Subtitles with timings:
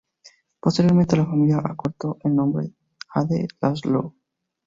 [0.59, 2.71] Posteriormente la familia acortó el nombre
[3.13, 4.15] a "de László".